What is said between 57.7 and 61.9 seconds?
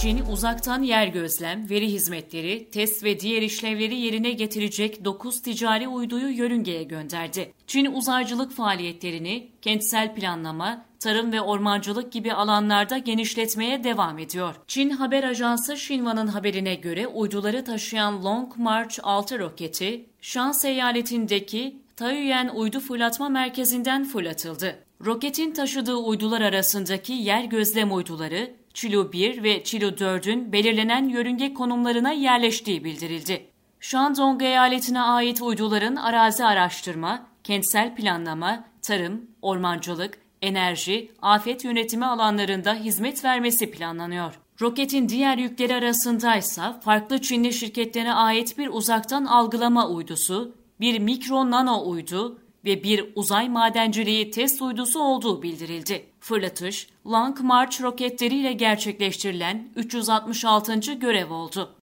roketleriyle gerçekleştirilen 366. görev oldu.